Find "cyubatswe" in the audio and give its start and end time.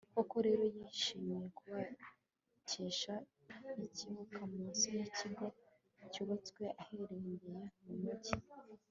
6.11-6.63